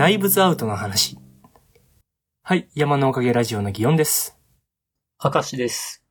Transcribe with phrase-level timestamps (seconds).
[0.00, 1.18] 内物アウトの話。
[2.42, 4.38] はい、山のおかげラジオの祇園です。
[5.22, 6.02] 明石です。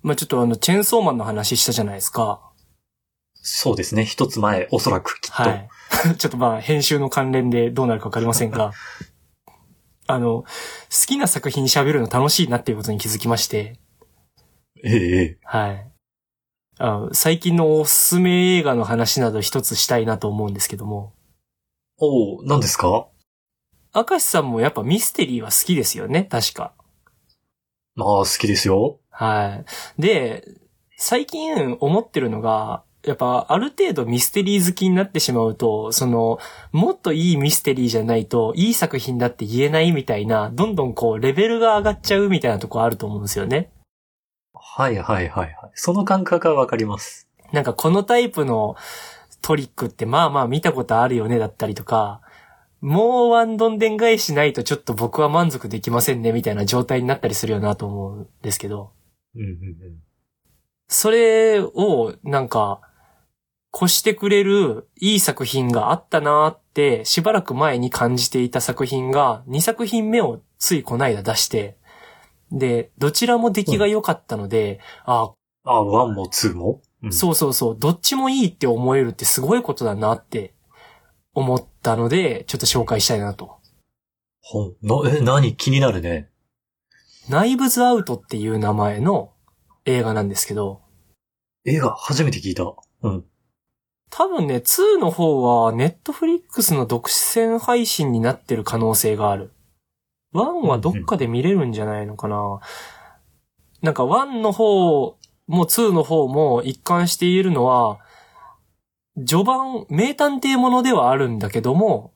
[0.00, 2.40] まあちょっとあの、チェーンソーマンの話したじゃないですか。
[3.34, 4.06] そうですね。
[4.06, 5.42] 一つ前、おそらくきっと。
[5.42, 5.68] はい。
[6.16, 8.72] ちょっとまあ、編集の関連でどうなるかわかりませんが、
[10.08, 10.46] あの、好
[11.06, 13.78] きな作品喋るの楽しいなっていうことに気づきまして、
[14.82, 15.38] ええええ。
[15.42, 15.92] はい。
[16.78, 21.12] あ最近のおすすめ映画の話など一つしたいなと思うんですけども、
[22.02, 23.08] おお何ですか？
[23.94, 26.72] 明石さんもやっぱミステリーは好きですよね、確か。
[27.94, 28.98] まあ、好きですよ。
[29.10, 29.62] は
[29.98, 30.00] い。
[30.00, 30.44] で、
[30.96, 36.38] 最近思ってるのが、やっぱある程度ミステリー好きになってしまうと、その、
[36.72, 43.70] もっといいミステリーじゃないと、いい作品だって言えないみたいな、どんどんこう、レベルが上がっちゃうみたいなとこあると思うんですよね。
[44.54, 45.54] はいはいはいはい。
[45.74, 47.28] その感覚はわかります。
[47.52, 48.76] なんかこのタイプの
[49.42, 52.20] トリックってまあまあ見たことあるよねだったりとか、
[52.80, 58.92] もうワンドンでん返しないとちょっと僕は満足できませんねみたいな状態になったりするよなと思うんですけど。
[59.34, 59.56] うんうんうん。
[60.88, 62.80] それを、なんか、
[63.74, 71.76] 越してくれるいい作品があったなーって、しばらく前に感じていた作品が、2作品目をついこないだ出して、
[72.50, 75.32] で、どちらも出来が良かったので、あ、
[75.64, 80.54] あ、 one も two も、うん、そうそうそう、どっちもいいって思えるってすごいことだなって
[81.34, 83.58] 思ったので、ちょっと紹介したいなと。
[84.42, 85.56] ほん、な、え、何？
[85.56, 86.30] 気になるね。
[87.28, 89.32] Knives Out っていう名前の
[89.84, 90.80] 映画なんですけど、
[91.64, 92.64] 映画、初めて聞いた。
[93.02, 93.24] うん。
[94.10, 99.52] 多分ね、2の方は、ネットフリックスの独占配信になってる可能性がある。
[100.34, 102.60] 1はどっかで見れるんじゃないのかな、
[103.82, 105.16] なんか1の方
[105.50, 107.98] も2の方も一貫して言えるのは、
[109.26, 112.12] 序盤、名探偵ものではあるんだけども、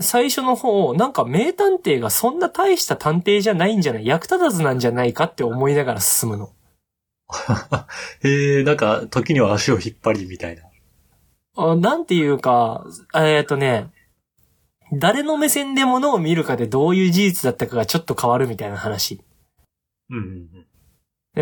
[0.00, 6.52] 最初の方、なんか名探偵がそんな大した探偵じゃないんじゃない役立たずなんじゃないかって思いながら進むの。
[8.22, 10.64] へえ、なんか、時には足を引っ張りみたいな。
[11.56, 13.90] あなんていうか、えっ、とね、
[14.92, 19.20] 誰の目線で物を見るかでどういう事実だったかがちょっと変わるみたいな話。
[20.10, 20.66] うんうん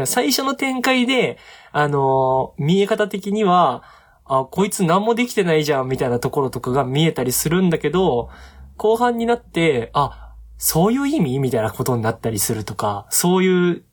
[0.06, 1.38] 最初の展開で、
[1.72, 3.84] あのー見え方的には、
[4.24, 8.30] あ、こいつ何もできてないじゃんみたいなところとかが見えたりするんだけど、
[8.76, 13.84] 後半になって、あ、そういう意味みたいなことになったりするとか、そういう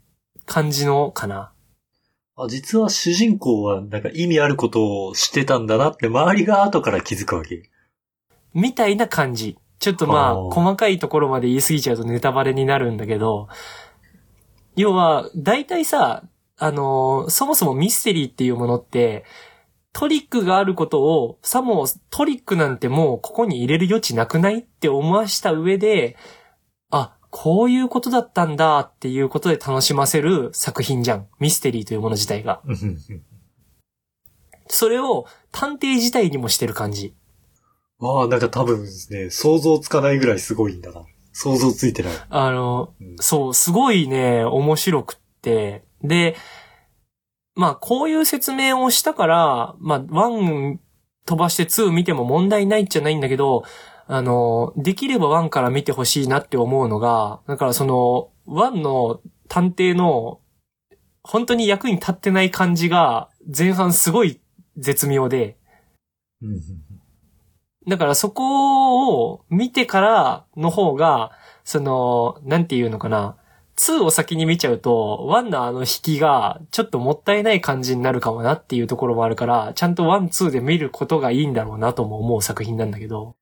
[0.46, 1.54] 感じのかな。
[2.36, 7.70] あ、実は主人公はなんか意味あることをしてたんだなって周りが後から気づくわけ。
[8.54, 9.58] みたいな感じ。
[9.80, 13.48] ちょっとまあ、細かいところまで言い過ぎちゃうとネタバレになるんだけど、
[14.76, 16.24] 要は、大体さ、
[16.58, 19.26] あのーそもそもミステリーっていうものって、
[19.94, 26.16] トリックがあることを、さもトリックなんてもうここに入れる余地なくないって思わした上で、
[26.92, 31.28] あ、こういうことだったんだっていうことで楽しませる作品じゃん。
[31.40, 32.62] ミステリーというもの自体が。
[34.68, 37.14] それを探偵自体にもしてる感じ。
[38.00, 41.06] わあ、なんか多分ね、想像つかないぐらいすごいんだな。
[41.34, 42.14] 想像ついてない。
[42.30, 45.84] あの、うんそう、すごいね、面白くって。
[46.04, 46.36] で、
[47.56, 50.78] まあ、こういう説明をしたから、まあ、1
[51.26, 53.64] 飛ばして2見ても問題ないじゃないんだけど、
[54.08, 60.40] あの、できれば1から見てほしいなって思うのが、だからその、1の探偵の、
[61.24, 64.42] 本当に役に立ってない感じが、前半すごい
[64.78, 65.58] 絶妙で、
[67.88, 71.32] だからそこを見てからの方が、
[71.64, 73.38] その、なんていうのかな。
[73.78, 83.36] 2を先に見ちゃうと、1のあの引きがちょっともったいない感じになるかもなっていうところもあるから、ちゃんと1、2で見ることがいいんだろうなとも思う作品なんだけど。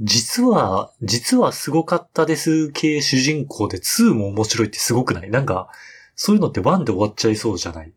[0.00, 5.30] 実は、実はすごかったです系主人公で2も面白いってすごくない？
[5.30, 5.68] なんか、
[6.14, 7.92] そういうのって1で終わっちゃいそうじゃない？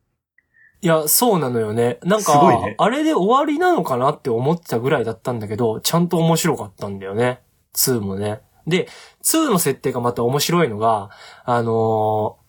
[0.82, 2.00] いや、そうなのよね。
[2.04, 7.42] なんか、ねあれで終わりなのかなって思ってたぐらいだったんだけど、ちゃんと面白かったんだよね。
[7.76, 8.42] 2もね。
[8.66, 8.88] で、
[9.24, 11.10] 2の設定がまた面白いのが、
[11.46, 12.42] あのー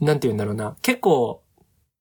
[0.00, 0.76] なんて言うんだろうな。
[0.82, 1.42] 結構、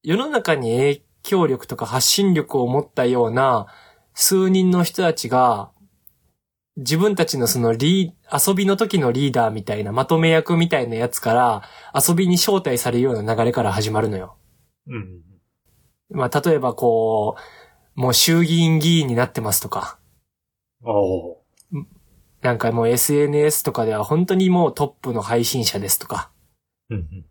[0.04, 3.68] 世の中に影響力とか発信力を持ったような
[4.14, 5.72] 数人の人たちが、
[6.78, 11.64] 自分たちのそのリー、遊びの時のリーダーみたいなまとめ役みたいなやつから
[12.08, 14.38] 遊びに招待されるような流れから始まるのよ。
[14.88, 15.27] うん。
[16.10, 17.36] まあ、例えばこ
[17.96, 20.00] う、もう衆議院議員になってますとか、
[20.84, 20.94] ああ。
[22.42, 26.30] なんかもう SNS とかでは本当にもうトップの配信者ですとか、
[26.90, 27.26] うんうん。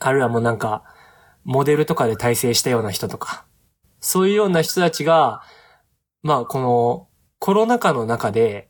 [0.00, 0.82] あるいはもうなんか、
[1.44, 3.46] モデルとかで体制したような人とか、
[4.00, 5.42] そういうような人たちが、
[6.22, 7.08] まあこの、
[7.38, 8.68] コロナ禍の中で、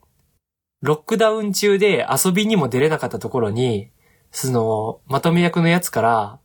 [0.81, 3.91] ロックダウン中で遊びにも出れなかったところに、
[4.31, 6.39] その、まとめ役のやつから、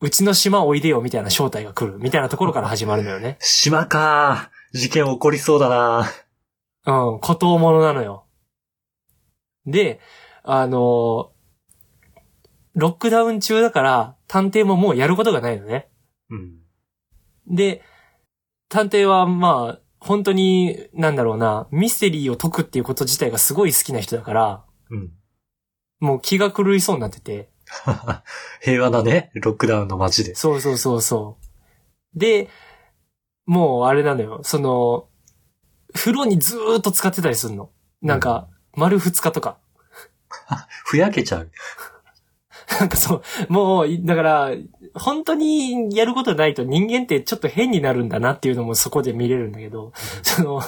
[0.00, 3.36] うちの島おいでよみたいな招待が来るみたいなところから始まるのよね。
[3.40, 6.10] 島か事件起こりそうだな
[6.86, 8.24] うん、孤島ものなのよ。
[9.66, 10.00] で、
[10.42, 11.32] あの、
[12.74, 15.88] ロックダウン中だから、探偵ももうやることがないのね。
[16.30, 16.58] うん。
[17.46, 17.82] で、
[18.68, 25.10] 探偵はまあ、本当に、なんだろうな、ミステリーを解くっていうこと自体がすごい好きな人だから、うん。
[25.98, 27.50] もう気が狂いそうになってて。
[28.60, 30.34] 平和なね、ロックダウンの街で。
[30.34, 31.38] そうそうそうそ
[32.14, 32.18] う。
[32.18, 32.48] で、
[33.46, 35.08] もうあれなのよ、その、
[35.94, 37.70] 風呂にずーっと使ってたりするの。
[38.02, 39.58] なんか、丸二日とか。
[40.84, 41.50] ふやけちゃう。
[42.80, 44.50] なんかそう、もう、だから、
[44.94, 49.92] 本当にやることないと人間ってちょっと変になるんだなっていうのもそこで見れるんだけど、
[50.22, 50.60] その、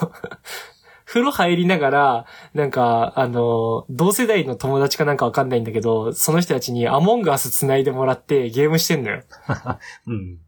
[1.11, 9.25] 風呂入りながら、なんか、あの、同世代の友達かなんかわかんないんだけど、その人たちにアモンガース繋いでもらってゲームしてんのよ。
[10.07, 10.39] うん。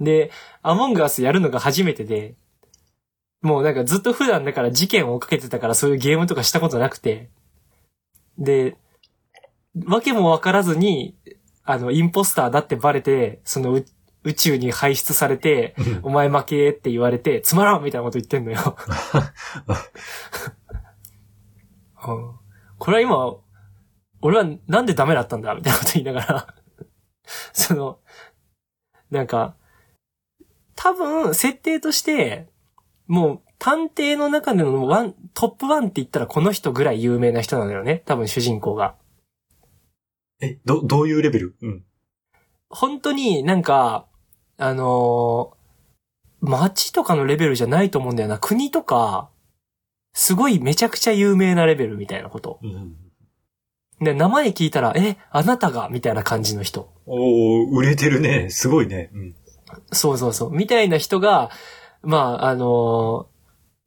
[0.00, 0.30] で、
[0.62, 2.34] アモンガースやるのが初めてで、
[3.42, 7.28] もうなんかずっと普段だから事件を追っかけてたからそういうゲームとかしたことなくて、
[8.38, 8.78] で、
[9.86, 11.14] わけもわからずに、
[11.62, 13.84] あの、インポスターだってバレて、そのう
[14.26, 18.76] 宇宙に排出されて、お前負けって言われて、つまらんみたいなこと言ってんのよ。
[22.06, 22.36] うん
[22.78, 23.36] これは今、
[24.20, 25.54] 俺はなんでダメだったんだ？
[25.54, 26.54] みたいなこと言いながら、
[27.54, 28.00] その、
[29.10, 29.56] なんか、
[30.74, 32.48] 多分、設定として、
[33.06, 38.02] もう、探偵の中でのワン、トップワンって言ったらこの人ぐらい有名な人なのよね。
[38.04, 38.96] 多分主人公が。
[40.40, 41.56] え、ど、どういうレベル？
[41.62, 41.84] うん。
[42.68, 44.06] 本当になんか、
[44.58, 45.56] あのー
[46.42, 48.38] 街とかのレベルじゃないと思うんだよな。
[48.38, 49.30] 国とか、
[50.12, 52.60] すごいめちゃくちゃ有名なレベルみたいなこと。
[52.62, 52.96] うん。
[54.00, 55.88] で、名前聞いたら、え、あなたが？
[55.90, 56.92] みたいな感じの人。
[57.06, 58.50] おー、売れてるね。
[58.50, 59.10] すごいね。
[59.14, 59.34] うん。
[59.92, 60.50] そうそうそう。
[60.52, 61.50] みたいな人が、
[62.02, 63.28] まあ、あの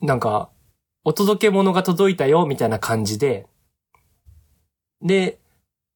[0.01, 0.49] ーなんか、
[1.03, 3.45] お届け物が届いたよ、みたいな感じで、
[5.01, 5.39] で、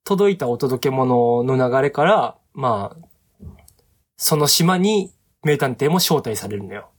[0.05, 3.07] 届いたお届け物の流れから、まあ、
[4.23, 5.11] その島に
[5.43, 6.89] 名探偵も招待されるのよ。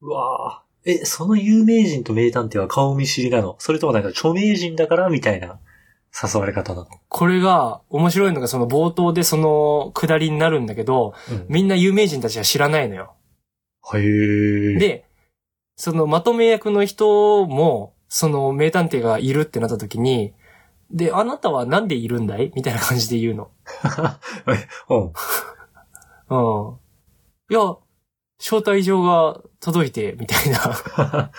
[0.00, 3.56] うわーえ、その有名人と名探偵は顔見知りなの？
[3.58, 5.58] それともなんか著名人だからみたいな
[6.12, 6.86] 誘われ方なの？
[7.08, 11.46] これが面白いのがその冒頭でその下りになるんだけど、うん。
[11.48, 13.16] みんな有名人たちは知らないのよ。
[13.94, 15.04] へー。、で、
[15.74, 20.32] そのまとめ役の人も、その名探偵がいるってなった時に、
[20.92, 22.52] で、あなたはなんでいるんだい？
[22.54, 23.50] みたいな感じで言うの。
[24.90, 25.12] うん。
[26.32, 27.54] うん。
[27.54, 27.60] いや、
[28.38, 30.58] 招待状が届いて、みたいな。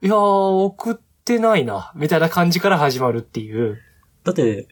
[0.00, 0.94] いやー、送っ
[1.24, 3.78] てないな、みたいな感じから始まるっていう。
[4.24, 4.68] だって、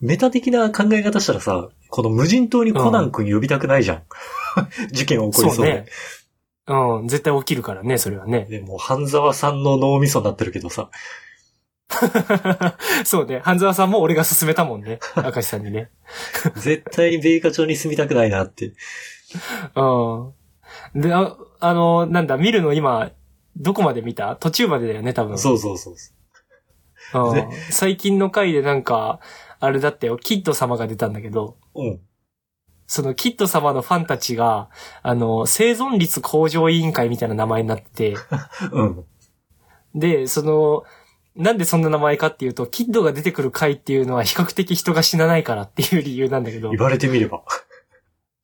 [0.00, 4.02] メタ的な考え方したらさ、この無人島にコナン君呼びたくないじゃん。
[4.92, 5.72] 事件起こりそうで。
[5.72, 5.86] ね。
[6.66, 8.46] うん、絶対起きるからね、それはね。
[8.48, 10.90] でもう半沢さんの脳みそになってるけどさ。
[13.04, 13.40] そうね。
[13.40, 14.98] 半沢さんも俺が勧めたもんね。
[15.16, 15.90] 明石さんにね。
[16.56, 18.72] 絶対に米花町に住みたくないなって。
[19.74, 21.00] うん。
[21.00, 23.10] で、あ、あの、なんだ、見るの今、
[23.56, 24.36] どこまで見た？
[24.36, 25.38] 途中までだよね、多分。
[25.38, 25.94] そうそうそう。
[25.94, 25.98] う
[27.32, 29.20] んね最近の回でなんか、
[29.60, 32.00] あれだったよ、キッド様が出たんだけど、うん。
[32.86, 34.68] そのキッド様のファンたちが、
[35.02, 38.16] あの、生存率向上委員会みたいな名前になってて、
[38.72, 39.04] うん。
[39.94, 40.82] で、その、
[41.36, 47.42] なんでそんな名前かっていうと、キッドが出てくる回っていうのは比較的人が死なないからっていう理由なんだけど、言われてみれば。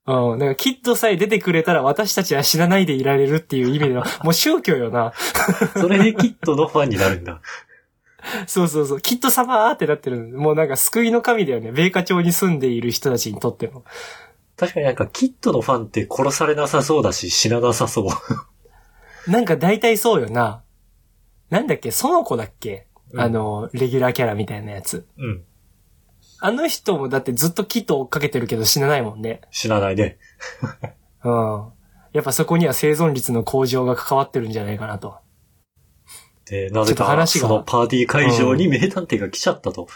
[0.06, 0.38] うん。
[0.38, 5.12] だからキッドさえ出てくれたら私たちは死なないでいられるっていう意味では、 もう宗教よな。
[5.74, 7.40] それでキットのファンになるんだ。
[8.46, 9.00] そうそうそう。
[9.00, 10.18] キッド様ーってなってる。
[10.18, 11.70] もうなんか救いの神だよね。
[11.72, 13.84] 米花町に住んでいる人たちにとっても。
[14.56, 19.30] 確かになんかキットのファンって殺されなさそうだし死ななさそう。
[19.30, 20.62] なんか大体そうよな。
[21.50, 21.90] なんだっけ？
[21.90, 25.06] その子だっけ、うんあの、レギュラーキャラみたいなやつ。
[25.18, 25.44] うん。
[26.38, 29.42] あの人もだってずっとキッド追っかけてるけど死なないもんね。
[29.50, 30.18] 死なないね。
[31.22, 31.72] うん。
[32.12, 35.18] やっぱそこには生存率の向上が関わってるんじゃないかなと。
[36.46, 39.86] で、なぜか話がそのパーティー会場に名探偵が来ちゃったと。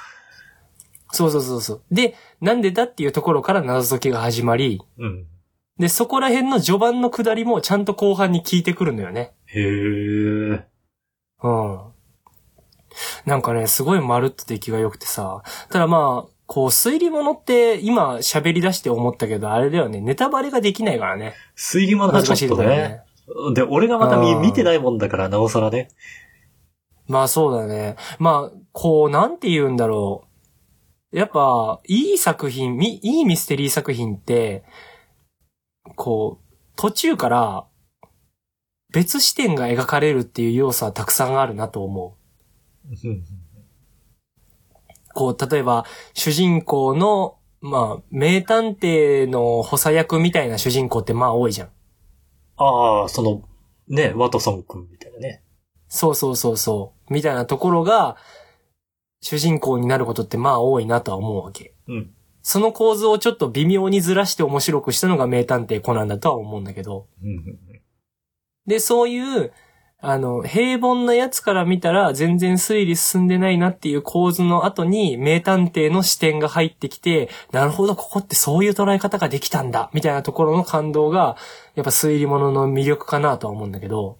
[1.12, 1.82] そうそうそうそう。
[1.90, 5.26] で、なんでだっていうところから謎解きが始まり、うん。
[5.78, 9.32] で、そこら辺の序盤の下りもちゃんと後半に効いてくるのよね。
[9.46, 10.64] へえ。
[11.44, 11.80] うん。
[13.26, 15.42] なんかね、すごいまるっと出来が良くてさ。
[15.70, 21.34] ただまあ、こう、推理物って今喋り出して思ったけど、あれだよね、ネタバレができないからね。
[21.56, 23.02] 推理物はちょっと難しいところだね。。
[23.54, 25.88] で、俺がまた見見てないもんだから、なおさらね。
[27.06, 27.96] まあそうだね。
[28.18, 30.24] まあ、こう、なんて言うんだろ
[31.12, 31.16] う。
[31.16, 34.64] やっぱ、いい作品、みいいミステリー作品って、
[35.96, 37.66] こう、途中から、
[38.94, 42.16] 別視点が描かれるっていう要素はたくさんあるなと思
[42.86, 43.08] う。
[43.08, 43.24] うん
[45.14, 51.68] こう、例えば、主人公の、まあ、名探偵の補佐役みたいな主人公ってまあ多いじゃん。
[52.56, 53.42] ああ、その、
[53.86, 55.42] ね、ワトソン君みたいなね。
[55.88, 57.12] そうそうそうそう。
[57.12, 58.16] みたいなところが、
[59.20, 61.74] 主人公になることってまあ多いなとは思うわけ。
[61.86, 62.10] うん。
[62.42, 67.06] その構図をちょっと微妙にずらして面白くしたのが名探偵コナンだとは思うんだけど。
[67.22, 67.58] うん
[68.66, 69.52] で、そういう、
[70.06, 81.36] あの、平凡なやつから見たら全然推理進んでないなっていう構図の後に名探偵の視点が入ってきて、なるほど、ここってそういう捉え方ができたんだ、みたいなところの感動が、
[81.74, 84.18] やっぱ推理物の魅力かなとは思うんだけど。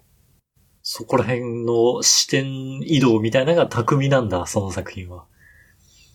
[0.81, 5.25] そこら辺の視点移動みたいなのが巧みなんだ、その作品は。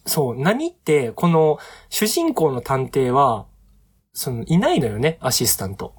[0.07, 1.59] そう、何って、この
[1.91, 3.47] 主人公の探偵は、
[4.13, 5.95] その、いないのよね、アシスタント。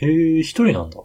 [0.00, 1.00] へえ、一人なんだ。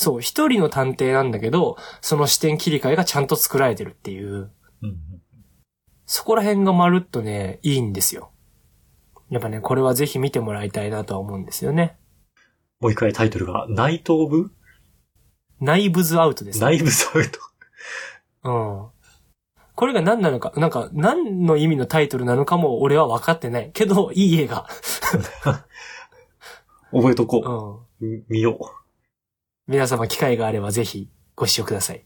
[0.00, 4.50] そう、一人の探偵なんだけど、その視点切り替えがちゃんと作られてるっていう、
[4.82, 4.96] うん
[6.06, 8.32] そこら辺がまるっとね、いいんですよ。
[9.28, 12.00] やっぱね、これはぜひ見てもらいたいなとは思うんですよね。
[12.80, 14.50] もう一回タイトルが、ナイト・オブ・
[15.60, 17.38] ナイブズアウトです、ナイブズ・アウト。
[18.42, 18.88] うん。
[19.76, 23.70] これが何なのか、なんか、何の意味のタイトルなのかも俺は分かってない。
[23.72, 24.66] けど、いい映画。
[26.90, 28.14] 覚えとこうん。
[28.18, 28.24] う。
[28.28, 28.79] 見よう。
[29.70, 32.04] 皆様機会があればぜひご視聴ください。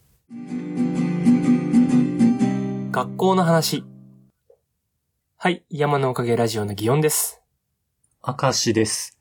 [2.91, 3.85] 学校の話。
[5.39, 7.41] はい、山のおかげラジオの祇園です。
[8.23, 9.19] 明石です。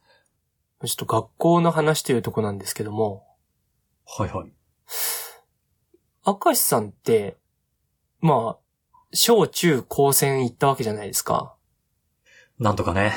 [0.83, 3.23] ちょっと学校の話というとこなんですけども、
[4.05, 4.51] はいはい。
[6.27, 7.37] 明石さんって、
[8.19, 11.55] まあ、小中高専行ったわけじゃないですか。
[12.59, 13.13] なんとかね。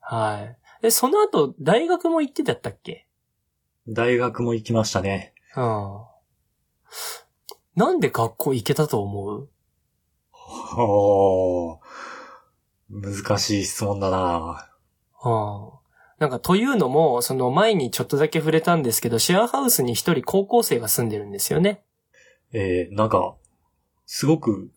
[0.00, 0.58] はい。
[0.80, 3.06] で、その後、大学も行ってたったっけ？
[3.90, 5.34] 大学も行きましたね。
[5.56, 6.00] うん。
[7.74, 9.48] なんで学校行けたと思う？
[10.32, 11.86] はあ。
[12.88, 14.70] 難しい質問だな
[15.24, 15.70] うん。
[16.18, 21.82] なんか、というのも、その前にちょっとだけ触れたんですけど、シェアハウスに一人高校生が住んでるんですよね。
[22.52, 23.36] えー、なんか、
[24.06, 24.70] すごく、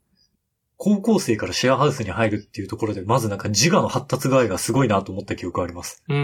[0.83, 6.03] 高校生からシェアハウスに入るっていうところで、まずなんか自我の発達具合がすごいなと思った記憶があります。
[6.09, 6.23] うんうん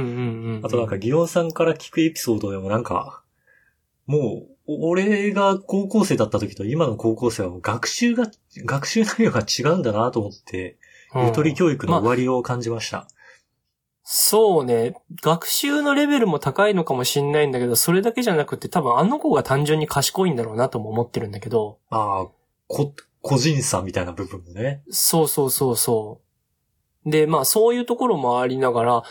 [0.57, 0.61] うん。
[0.65, 3.23] あとなんか、ギオンさんから聞くエピソードでもなんか、
[4.05, 8.29] もう、お俺が高校生だった時と今の高校生は学習が、
[8.65, 10.77] 学習内容が違うんだなと思って、
[11.15, 13.07] うん、ゆとり教育の終わりを感じました。
[14.03, 14.93] そうね。
[15.23, 22.27] 学習のレベルも高いのかもしんないんだけど、それだけじゃなくて多分あの子が単純に賢いんだろうなとも思ってるんだけど、ああ、
[22.67, 24.83] こ、個人差みたいな部分もね。
[24.89, 26.21] そうそうそうそ
[27.05, 27.09] う。
[27.09, 29.03] で、まあそういうところもありながら、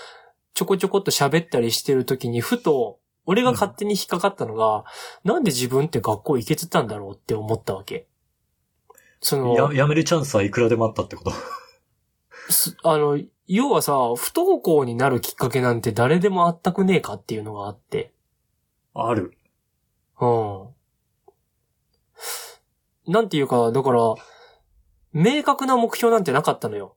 [0.55, 4.85] ちょこちょこっと喋ったりしてるときに、ふと、俺が勝手に引っかかったのが、
[5.23, 8.09] なんで自分って学校行けてたんだろうって思ったわけ。
[9.21, 11.33] その、や、やめるチャンスはいくらでもあったってこと？
[12.51, 18.13] すあの、要はさ、不登校になるきっかけなんて誰でもあったくねえかっていうのがあって。
[18.95, 19.37] ある。
[20.21, 20.69] うん。
[23.09, 24.15] なんていうか、だから、
[25.13, 26.97] 明確な目標なんてなかったのよ。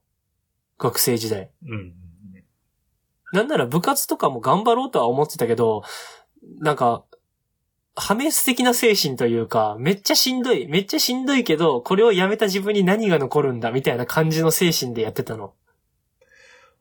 [0.78, 1.52] 学生時代。
[1.68, 1.94] うん。
[3.34, 5.84] なんなら部活とかも頑張ろうとは思ってたけど、
[6.60, 7.06] なんか、
[7.96, 15.54] 破滅的な精神というか、めっちゃしんどい、めっちゃしんどいけど、これをやめた自分に何が残るんだ、みたいな感じの精神でやってたの。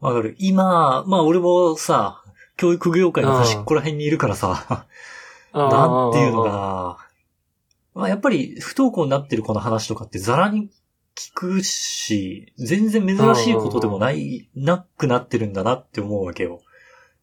[0.00, 0.34] わかる。
[0.38, 2.22] 今、まあ俺もさ、
[2.56, 4.86] 教育業界の端っこら辺にいるからさ、
[5.52, 7.09] なんていうのかな。
[7.94, 10.70] まあやっぱり不登校になってる子の話とかってザラに
[11.16, 16.62] 聞くし、全然珍しいことでもない、なくなってるんだなって思うわけよ。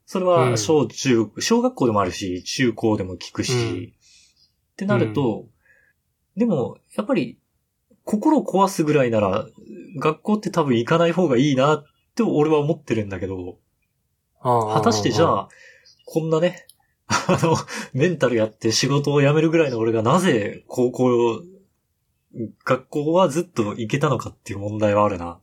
[0.05, 3.83] それは小中、小学校でもあるし、中高でも聞くし、うん。
[3.87, 5.47] ってなると、
[6.35, 7.39] でも、やっぱり、
[8.03, 9.47] 心壊すぐらいなら、
[9.99, 11.83] 学校って多分行かない方がいいなっ
[12.15, 13.57] て俺は思ってるんだけど、
[14.41, 15.49] 果果たしてじゃあ、
[16.05, 16.66] こんなね、
[17.07, 17.55] あの、
[17.93, 21.41] メンタルやって仕事を辞めるぐらいの俺がなぜ高校、
[22.65, 25.39] 学校はずっと行けたのかっていう問題はあるな。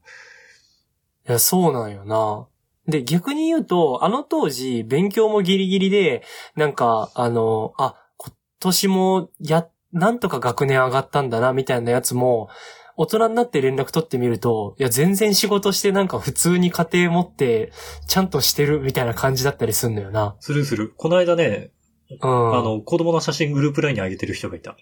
[1.26, 2.46] いや、そうなんよな。
[2.86, 6.22] で、逆に言うと、あの当時、勉強もギリギリで、
[6.54, 12.50] なんか、あの、あ、今年も、や、なんとか学年上がったんだな、みたいなやつも、
[12.96, 17.72] 大人になって連絡取ってみると、いや、全然仕事してなんか普通に家庭持って、
[18.06, 20.36] ちゃんとしてるみたいな感じだったりすんのよな。
[20.40, 20.92] するする。
[20.96, 21.72] この間ね、
[22.10, 22.58] うん。
[22.58, 24.76] あの、子供の写真グループラインに上げてる人がいた。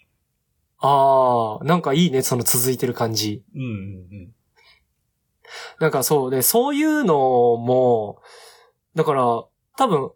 [0.78, 3.44] ああ、なんかいいね、その続いてる感じ。
[3.54, 3.70] うんうんう
[4.28, 4.34] ん。
[5.80, 7.14] なんかそうで、そういうの
[7.56, 8.18] も、
[8.94, 9.44] だから、
[9.76, 10.10] 多分、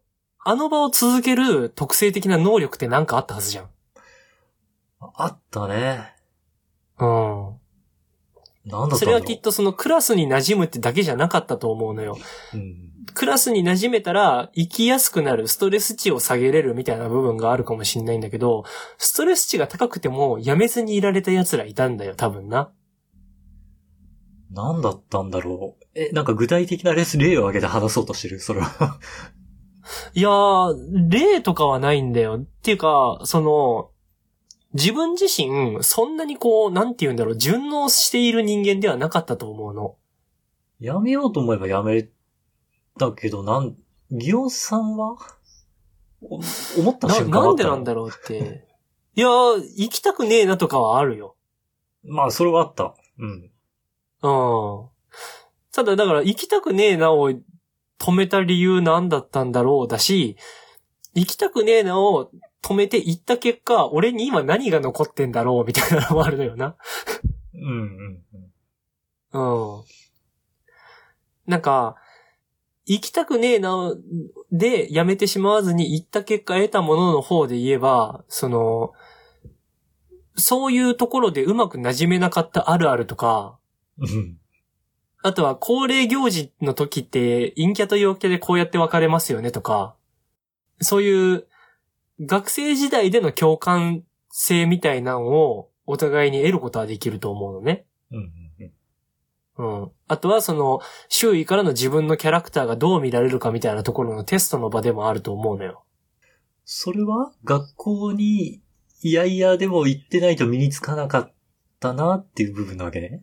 [0.44, 3.70] あの場を続ける特性的な能力ってなんかあったはずじゃん。
[5.00, 6.14] あったね。
[6.98, 7.60] うん。
[8.66, 12.18] なんだそれはきっとそのクラスに馴染むってだけじゃなかったと思うのよ。
[12.52, 12.92] うん。
[13.14, 18.64] クラスに馴染めたら生きやすくなる、ストレス値を下げれるみたいな部分があるかもしんないんだけど、
[18.98, 22.72] ストレス値が高くてもやめずにいられた奴らいたんだよ、多分な。
[24.50, 25.84] なんだったんだろう。
[25.94, 28.40] え、なんか具体的なレス例を挙げて話そうとしてる？
[28.40, 28.98] それは。
[30.14, 32.40] いやー、例とかはないんだよ。
[32.40, 33.90] っていうか、その、
[34.76, 39.96] 自分自身、そんなにこう、なんて言うんだろう、順応している人間ではなかったと思うの。
[40.78, 42.08] やめようと思えばやめ
[42.98, 43.74] たけど、なん、
[44.10, 45.16] ギオンさんは？
[46.22, 46.36] お
[46.78, 48.66] 思ったな、瞬間なんでなんだだろうって。
[49.14, 51.36] いやー、行きたくねえなとかはあるよ。
[52.04, 52.94] まあ、それはあった。
[53.18, 53.50] うん。
[54.22, 54.28] う
[54.84, 54.88] ん。
[55.72, 60.36] ただ、だから、行きたくねえなを止めた理由なんだったんだろうだし、
[61.14, 62.30] 行きたくねえなを
[62.66, 66.74] 止めて行った結果、俺に今何が残ってんだろうみたいなのもあるのよな。
[67.54, 68.24] うんうん
[69.32, 69.78] うん。
[69.78, 69.84] うん。
[71.46, 71.94] なんか、
[72.84, 73.94] 行きたくねえな、
[74.50, 78.92] で、やめてしまわずに行った結果得たものの方で言えば、その、
[80.34, 83.58] そういうところでうまく馴染めなかったあるあるとか、
[83.98, 84.38] うん。
[85.22, 89.94] あとは恒例行事の時って陰キャと陽キャでこうやって分かれますよねとか、
[90.80, 91.46] そういう
[92.20, 97.86] 学生時代での共感性みたいなのをお互いに得ることはできると思うのね。
[98.10, 98.24] うんうん
[99.58, 99.82] うん。
[99.82, 99.90] うん。
[100.08, 105.84] あとはその周囲からの自分のキャラクターがどう見られるかみたいなところのテストの場でもあると思うのよ。
[106.64, 108.60] それは学校に、
[109.02, 111.32] いやいやでも行ってないと身につかなかっ
[111.78, 113.22] たなっていう部分なわけね。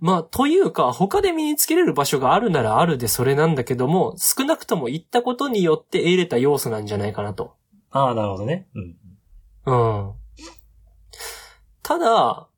[0.00, 7.54] まあ、というか、他で身につけれる場所があるならあるでそれなんだけども、少なくとも行ったことによって得れた要素なんじゃないかなと。
[7.90, 8.68] ああ、なるほどね。
[8.74, 8.96] うん。
[9.66, 10.12] うん。
[11.82, 12.48] ただ、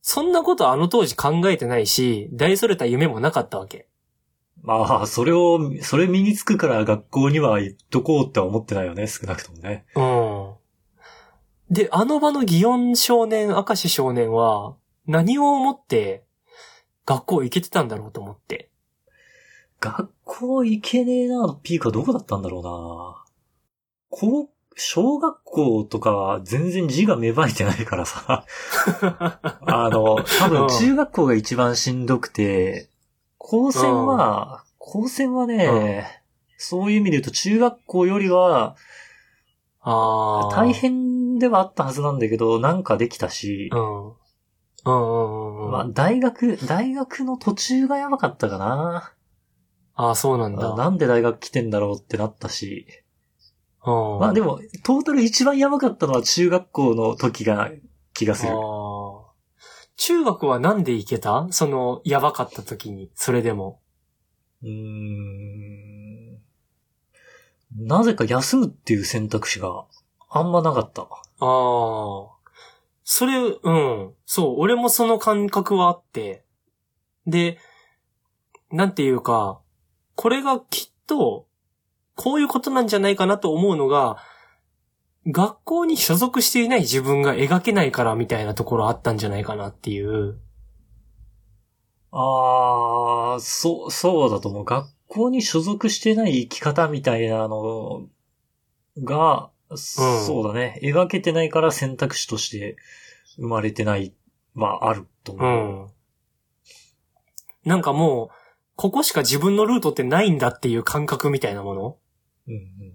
[0.00, 3.88] そんなことあの当時考えてないし、大それた夢もなかったわけ。
[4.62, 9.84] まあ、それを、それ身につくから学校には行っとこうっては思ってないよね、少なくともね。
[9.94, 10.54] うん。
[11.70, 16.25] で、あの場の祇園少年、明石少年は、何を思って、
[17.06, 18.68] 学校行けてたんだろうと思って。
[19.80, 23.24] 学校行けねえな、ピークはどこだったんだろうな。
[24.10, 28.44] 高、小学校とかは全然字が芽生えてないからさ。
[29.66, 32.90] あの、多分中学校が一番しんどくて、
[33.38, 36.22] 高専は、高専はね、
[36.58, 38.76] そういう意味で言うと中学校よりは。
[39.84, 40.72] 大。
[40.72, 44.12] 変ではあったはずなんだけど、なんかできたしう、ん。
[44.90, 49.12] まあ大学、大学の途中がやばかったかな。
[49.94, 50.76] ああ、そうなんだ。
[50.76, 52.86] なんで大学来てんだろうってなったし。
[53.84, 54.20] うん。
[54.20, 57.70] まあでも、トータル一番やばかったのは中学校の時が
[58.14, 58.52] 気がする。
[59.96, 61.48] 中学はなんで行けた？
[61.50, 63.80] その、やばかった時に、それでも。
[64.62, 66.38] うーん。
[67.78, 69.86] なぜか休むっていう選択肢が
[70.28, 71.02] あんまなかった。
[71.02, 71.06] あ
[71.40, 72.35] あ。
[73.08, 74.14] それ、うん。
[74.26, 76.44] そう、俺もその感覚はあって。
[77.24, 77.56] で、
[78.72, 79.60] なんていうか、
[80.16, 81.46] これがきっと、
[82.16, 84.16] こういうことなんじゃないかなと思うのが、
[85.24, 90.40] 学校に所属していない自分が描けないからみたいなところあったんじゃないかなっていう。
[92.10, 94.64] あー、そう、そうだと思う。
[94.64, 98.08] 学校に所属してない生き方みたいなの
[98.98, 100.78] が、そうだね。
[100.82, 102.76] 描けてないから選択肢として
[103.36, 104.14] 生まれてない
[104.54, 105.86] はあるとう思う。
[105.86, 105.90] ん。
[107.64, 108.28] なんかもう、
[108.76, 111.96] ここしか自分のルートってないんだっていう感覚みたいなもの？
[112.48, 112.92] うんうん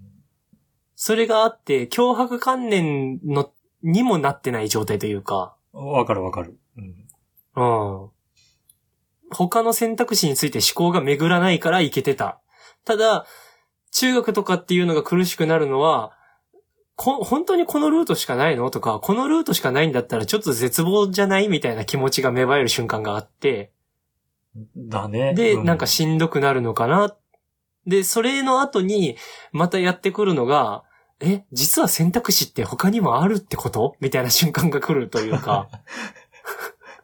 [1.03, 6.60] それがあって、脅迫観念の、にもなってない状態というか、わかるわかる。
[6.77, 7.07] うん
[7.55, 8.10] うん。
[9.31, 12.39] 他の選択肢について思考が巡らないからいけてた。
[12.86, 13.25] ただ、
[13.89, 16.15] 中学とかっていうのが苦しくなるのは、
[17.03, 18.69] こ、本当にこのルートしかないの？
[18.69, 23.71] とか、このルートしかないんだったらちょっと絶望じゃないみたいな気持ちが芽生える瞬間があって、
[24.77, 25.33] だね。
[25.33, 27.17] で、うなんかしんどくなるのかな？
[27.87, 29.17] で、それの後に、
[29.51, 30.83] またやってくるのが、
[31.19, 33.95] え、実は選択肢って他にもあるってこと？
[33.99, 35.69] みたいな瞬間が来るというか。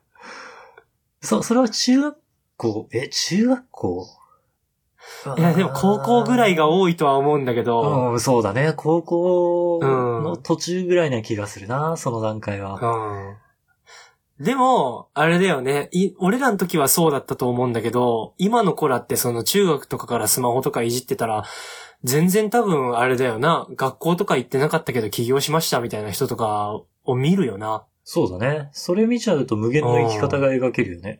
[1.21, 2.17] そ、それは中学
[2.55, 4.07] 校、え、中学校？
[5.38, 8.12] いや、でも高校ぐらいが多いとは思うんだけど。
[8.12, 8.73] うん、そうだね。
[8.75, 12.80] 高校の途中ぐらいな気がするな、その段階は。
[14.39, 14.45] うん。
[14.45, 15.89] でも、あれだよね。
[15.91, 21.43] い、俺らの時はそうだったと思うんだけど、今の子らってその中学とかからスマホとかいじってたら、
[22.03, 23.67] 全然多分あれだよな。
[23.75, 27.86] 学校とか行ってなかったけど起業しましたみたいな人とかを見るよな。
[28.03, 28.69] そうだね。
[28.73, 31.19] それ見ちゃうと無限の生き方が描けるよね。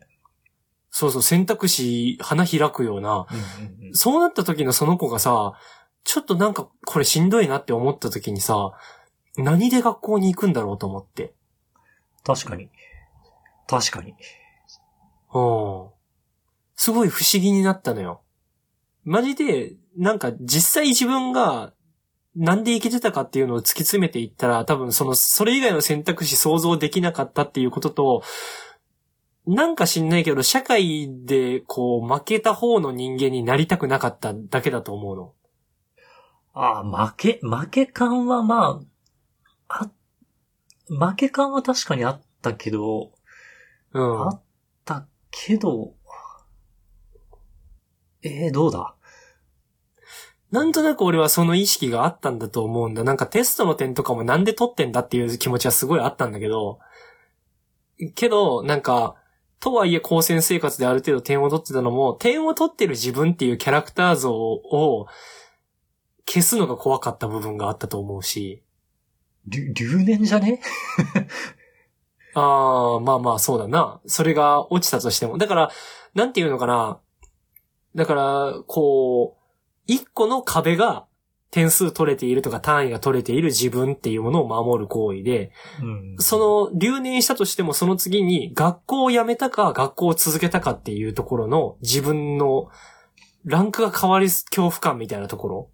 [0.98, 3.28] そうそう、選択肢、花開くような、
[3.80, 5.54] うんうん、そうなった時のその子がさ、
[6.04, 8.72] ちょっとなんかこれしんどいなって思った時にさ、
[9.38, 11.36] 何で学校に行くんだろうと思って。
[12.24, 12.72] 確かに。
[13.68, 14.16] 確かに。
[15.36, 15.90] うん。
[16.76, 18.24] すごい不思議になったのよ。
[19.04, 21.74] マジで、なんか実際自分が
[22.36, 28.24] なんで生きてたかっていうのを突き詰めていったら、多分その、それ以外の選択肢想像できなかったっていうことと、
[29.48, 35.34] なんか知んないけど、社会でこう負けた方の人間になりたくなかっただけだと思うの。
[36.54, 38.82] ああ、負け、負け感はま
[39.70, 39.92] あ、あ、
[40.90, 43.14] 負け感は確かにあったけど、
[43.94, 44.28] うん。
[44.28, 44.42] あっ
[44.84, 45.94] たけど、
[48.22, 48.96] ええー、どうだ？
[50.52, 53.04] なんとなく俺はその意識があったんだと思うんだ。
[53.04, 56.80] なんかテストの点とかもなんで取ってんだっていう気持ちはすごいあったんだけど、
[58.16, 59.16] けど、なんか、
[59.60, 65.08] とはいえ高専生活である程度点を取ってたのも、点を取ってる自分っていうキャラクター像を
[66.28, 68.62] 消すのが怖かった部分があったと思うし。
[69.48, 70.62] 留年じゃね？
[72.36, 74.00] ああ、まあまあそうだな。
[74.06, 75.40] それが落ちたとしても。
[75.40, 75.72] だから、
[76.14, 77.00] なんていうのかな。
[77.96, 79.44] だから、こう、
[79.88, 81.07] 一個の壁が
[81.50, 92.70] 点数取れているとか単位が取れている自分っていうものを守る行為で、うん、その留年したとしてもその次に学校を辞めたか学校を続けたかっていうところの自分の
[93.46, 95.70] ランクが変わり恐怖感みたいなところ。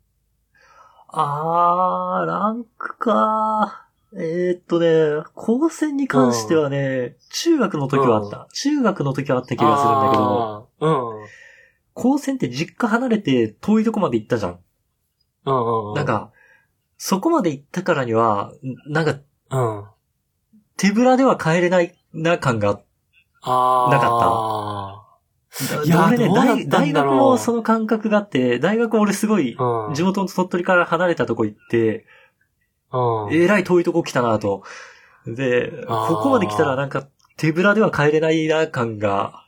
[1.08, 8.48] あー、ランクかえー、っとね、高専に関してはね、うん、中学の時はあった、うん。
[8.52, 11.28] 中学の時はあった気がするんだけど、うん。
[11.94, 14.60] 高専って実家離れて遠いとこまで行ったじゃん。
[15.46, 16.32] なんか、
[16.98, 18.54] そこまで行ったからには、
[18.88, 19.20] なんか、
[19.52, 19.86] うん。
[20.78, 22.82] 手ぶらでは帰れないな感が、
[23.42, 25.86] あなかった。
[25.86, 29.56] いや、ね、大大学もその感覚があって、大学俺すごい、
[29.94, 32.06] 地元の鳥取から離れたとこ行って、
[32.92, 34.64] うん、えらい遠いとこ来たなと。
[35.28, 39.43] で、ここまで来たらなんか手ぶらでは帰れないな感が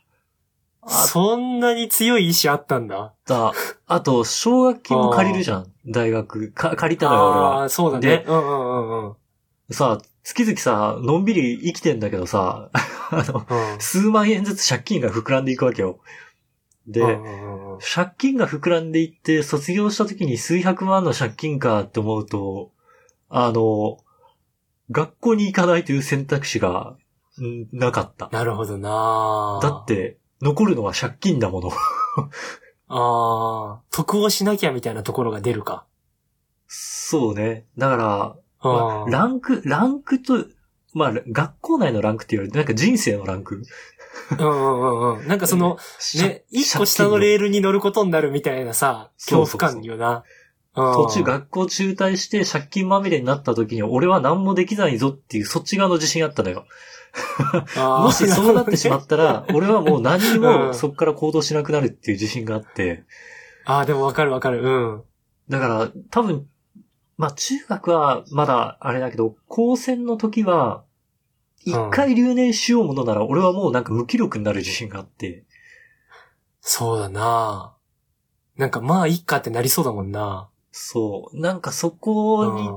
[0.88, 3.14] そんなに強い意志あったんだ。
[3.26, 3.52] だ、
[3.86, 5.72] あと、奨学金も借りるじゃん。
[5.86, 6.52] 大学。
[6.52, 7.60] か、借りたのよ、俺は。
[7.60, 8.24] ああ、そうだね。
[8.26, 9.16] うんうんうんうん。
[9.70, 12.70] さあ、月々さ、のんびり生きてんだけどさ、
[13.10, 15.98] あの、うん、数万円ずつ借金が膨らんでいくわけよ。
[16.86, 22.70] で、うんうんうん、借金が膨らんでいって、卒業した時に数百万の借金かって思うと、
[23.28, 23.98] あの、
[24.90, 26.96] 学校に行かないという選択肢が、
[27.40, 28.28] んなかった。
[28.32, 31.70] なるほどなだって、残るのは借金だもの。
[32.88, 35.84] ああ、得をしなきゃみたいなところが出るか。
[36.68, 37.66] そうね。
[37.76, 40.46] だから、まあ、ランク、ランクと、
[40.94, 43.62] まあ、学校内のランクって言われて、なんか人生のランク
[44.30, 45.28] うんうんうんうん。
[45.28, 45.78] なんかその、
[46.16, 50.24] ね、一個下のレールに乗ることになるみたいなさ、恐怖感よな。
[50.76, 56.66] 途中学校中退して借金まみれになった時に俺は何もできないぞっていうそっち側の自信あったのよ。
[57.76, 63.04] もしそうなってしまったら、 俺はもう何にもそっから行動しなくなるっていう自信があって。
[63.64, 64.62] ああ、でもわかるわかる。
[64.62, 65.02] うん。
[65.48, 66.46] だから、多分、
[67.16, 70.84] まあ中学はまだあれだけど、高専の時は、
[71.64, 75.44] 一回留年しようものなら、俺はもうなんか無気力になる自信があって。
[76.60, 77.74] そうだな
[78.56, 80.48] なんかまあいいかってなりそうだもんな。
[80.78, 81.40] そう。
[81.40, 82.74] なんかそこに、うん、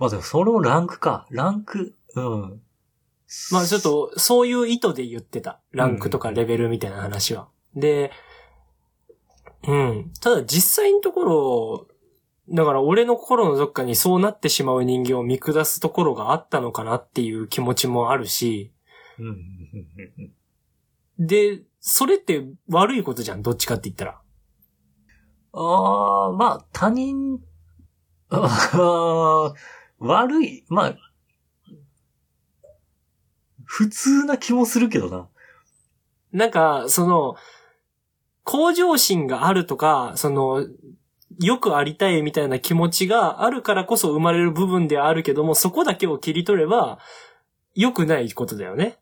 [0.00, 1.26] まあでもそれもランクか。
[1.30, 2.62] ランク、うん。
[3.50, 5.60] まあちょっと、そういう意図で言ってた。
[5.72, 7.48] ランクとかレベルみたいな話は。
[7.74, 8.10] うん、で、
[9.68, 10.12] うん。
[10.22, 11.88] ただ実際のところ、
[12.48, 18.72] だから俺の心のどっかにそうなってしまう人間を見下すところがあったのかなっていう気持ちもあるし、
[21.18, 24.21] で、それって悪いことじゃん、どっちかって言ったら。
[25.52, 27.38] ああ、まあ、他人、
[28.30, 29.52] あ
[29.98, 30.96] 悪い、まあ、
[33.64, 35.28] 普通な気もするけどな。
[36.32, 37.36] なんか、その、
[38.44, 40.66] 向上心があるとか、その、
[41.38, 46.98] よくありたいみたいな気持ちがあるからこそ生まれる部分ではあるけども、そこだけを切り取れば、
[47.74, 48.98] 良くないことだよね。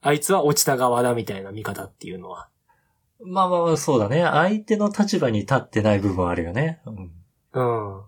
[0.00, 2.48] あいつは落ちた側だみたいな見方っていうのは。
[3.24, 4.22] まあまあまあ、そうだね。
[4.22, 6.80] 相手の立場に立ってない部分あるよね。
[6.86, 7.12] うん。
[7.52, 7.62] う
[7.98, 8.02] ん。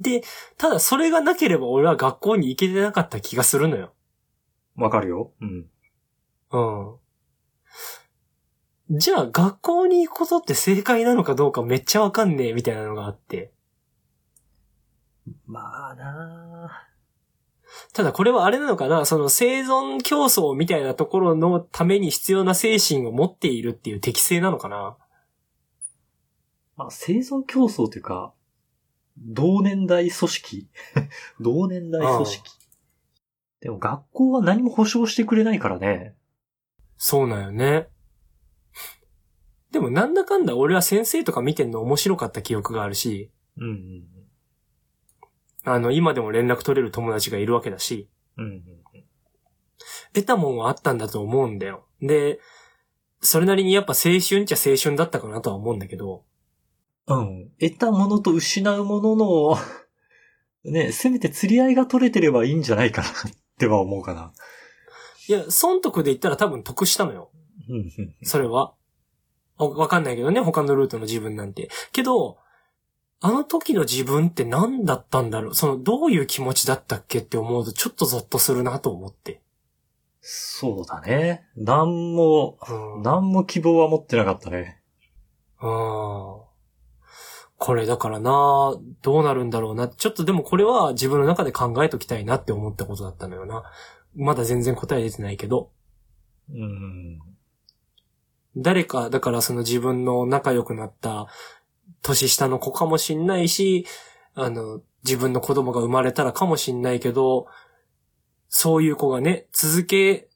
[0.00, 0.22] で、
[0.58, 3.94] ただそれがなければ俺は学校に行けてなかった気がするのよ。
[4.76, 5.32] わかるよ。
[5.40, 5.66] うん。
[6.50, 6.96] う
[8.90, 8.98] ん。
[8.98, 13.52] じゃあ学校に行くことって正解なのかどうかめっちゃわかんねえみたいなのがあって。
[15.46, 16.88] まあな
[17.94, 19.04] ただこれはあれなのかな？
[19.04, 24.96] その生存競争みたいなところのために必要な精神を持っているっていう適性なのかな？
[26.76, 28.34] まあ、生存競争というか、
[29.16, 30.68] 同年代組織？
[31.40, 32.42] 同年代組織。
[33.60, 36.16] でも学校は何も保証してくれないからね。
[36.96, 37.88] そうなんよね。
[39.70, 44.13] でもなんだかんだ俺は先生とか見てんの面白かった記憶があるし、うんうん
[45.64, 48.44] あの、今でも連絡取れる友達がいるわけだし、うん。
[48.44, 48.62] うん
[50.14, 51.86] 得たもんはあったんだと思うんだよ。
[52.00, 52.38] で、
[53.20, 56.24] それなりにやっぱ青春っちゃ青春だったかなとは思うんだけど、
[57.06, 57.18] うん。
[57.18, 57.50] うん。
[57.60, 59.56] 得たものと失うものの、
[60.64, 63.12] ね、せめて釣り合いが取れてればいいんじゃないかなっ
[63.58, 64.32] ては思うかな。
[65.28, 67.30] いや、損得で言ったら多分得したのよ。
[67.68, 68.74] うんうんそれは。
[69.56, 71.70] わわかんないけどね、他のルートの自分なんて。
[71.92, 72.38] けど、
[73.20, 75.54] あの時の自分って何だったんだろう？
[75.54, 79.40] その、どういう気持ちだったっけって思うとちょっとゾッとするなと思って。
[80.20, 81.46] そうだね。
[81.56, 82.58] なんも、
[82.96, 83.02] うん。
[83.02, 84.80] なんも希望は持ってなかったね。
[85.62, 86.44] うん
[87.56, 89.88] これだからな、どうなるんだろうな。
[89.88, 93.62] ちょっとでもこれは自分の中で考えときたいなって思ったことだったのよな。
[94.14, 95.70] まだ全然答え出てないけど。
[96.50, 97.20] うん。
[98.56, 101.28] 誰か、だからその自分の仲良くなった
[102.04, 103.86] 年下の子かもしんないし、
[104.34, 107.46] あの、自分の子供が生まれたらかもしんないけど、
[108.48, 110.28] そういう子がね、続け、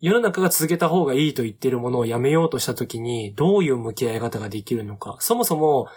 [0.00, 5.16] 世の中が続けた方がいいと言ってるものをやめようとしたときに、どういう向き合い方ができるのか。
[5.20, 5.88] そもそも、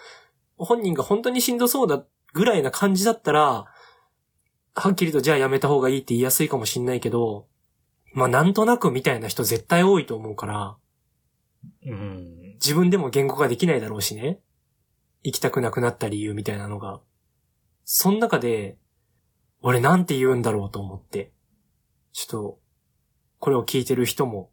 [0.56, 2.02] 本人が本当にしんどそうだ
[2.32, 3.66] ぐらいな感じだったら、
[4.74, 7.46] はっきりとじゃあやめた方がいいって言いやすいかもしんないけど、
[8.14, 10.76] まあなんとなくみたいな人絶対多いと思うから、
[11.86, 12.54] うん。
[12.54, 14.40] 自分でも言語化できないだろうしね。
[15.22, 17.00] 行きたくなくなった理由みたいなのが。
[17.84, 18.78] その中で、
[19.62, 21.32] 俺なんて言うんだろうと思って、
[22.12, 22.58] ちょっと、
[23.38, 24.50] これを聞いてる人も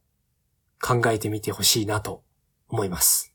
[0.82, 2.24] 考えてみてほしいなと
[2.68, 3.34] 思います。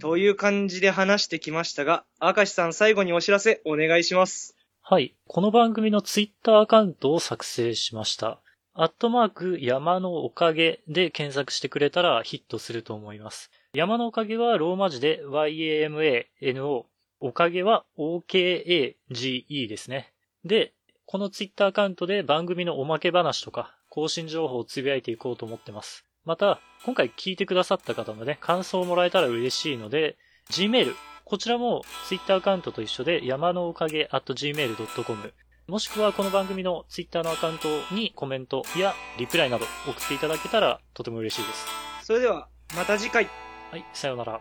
[0.00, 4.56] という感じで話してきましたが、明石さん最後にお知らせお願いします。
[4.80, 5.14] はい。
[5.26, 8.40] この番組のツイッターアカウントを作成しました。
[8.80, 13.50] アットマーク山のおかげで検索してくれたらヒットすると思います。
[13.74, 16.84] 山のおかげはローマ字で YAMANO。
[17.18, 20.12] おかげは OKAGE ですね。
[20.44, 20.74] で、
[21.06, 26.04] このツイッターアカウントで番組のおまけ話とか更新情報をつぶやいていこうと思ってます。
[26.24, 30.16] また、今回聞いてくださった方のね、感想をもらえたら嬉しいので、
[30.52, 35.34] Gmail、こちらも Twitter アカウントと一緒で山のおかげ at gmail.com
[35.68, 41.66] もしくはこの番組の Twitter のアカウントにコメントやリプライなど送っていただけたらとても嬉しいです。
[42.06, 43.28] それでは、また次回。
[43.70, 44.40] はい、さようなら。